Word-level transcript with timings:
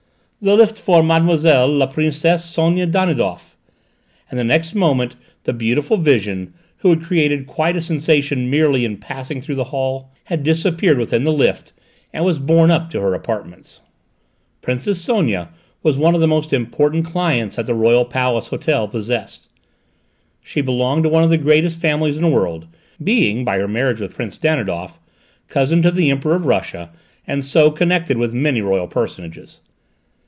"The 0.43 0.55
lift 0.55 0.75
for 0.79 1.03
Mme. 1.03 1.27
la 1.77 1.85
Princesse 1.85 2.45
Sonia 2.45 2.87
Danidoff," 2.87 3.55
and 4.27 4.39
the 4.39 4.43
next 4.43 4.73
moment 4.73 5.15
the 5.43 5.53
beautiful 5.53 5.97
vision, 5.97 6.55
who 6.77 6.89
had 6.89 7.03
created 7.03 7.45
quite 7.45 7.75
a 7.75 7.79
sensation 7.81 8.49
merely 8.49 8.83
in 8.83 8.97
passing 8.97 9.43
through 9.43 9.53
the 9.53 9.65
hall, 9.65 10.11
had 10.23 10.41
disappeared 10.41 10.97
within 10.97 11.25
the 11.25 11.31
lift 11.31 11.73
and 12.11 12.25
was 12.25 12.39
borne 12.39 12.71
up 12.71 12.89
to 12.89 13.01
her 13.01 13.13
apartments. 13.13 13.81
Princess 14.63 14.99
Sonia 14.99 15.49
was 15.83 15.99
one 15.99 16.15
of 16.15 16.21
the 16.21 16.27
most 16.27 16.51
important 16.53 17.05
clients 17.05 17.57
that 17.57 17.67
the 17.67 17.75
Royal 17.75 18.03
Palace 18.03 18.47
Hotel 18.47 18.87
possessed. 18.87 19.47
She 20.41 20.61
belonged 20.61 21.03
to 21.03 21.09
one 21.09 21.23
of 21.23 21.29
the 21.29 21.37
greatest 21.37 21.79
families 21.79 22.17
in 22.17 22.23
the 22.23 22.29
world, 22.29 22.65
being, 23.03 23.45
by 23.45 23.59
her 23.59 23.67
marriage 23.67 23.99
with 23.99 24.15
Prince 24.15 24.39
Danidoff, 24.39 24.97
cousin 25.49 25.83
to 25.83 25.91
the 25.91 26.09
Emperor 26.09 26.33
of 26.33 26.47
Russia 26.47 26.89
and, 27.27 27.45
so, 27.45 27.69
connected 27.69 28.17
with 28.17 28.33
many 28.33 28.59
royal 28.61 28.87
personages. 28.87 29.61